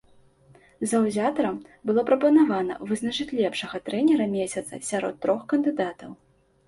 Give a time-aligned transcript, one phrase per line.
[0.93, 6.11] Заўзятарам было прапанавана вызначыць лепшага трэнера месяца сярод трох кандыдатаў.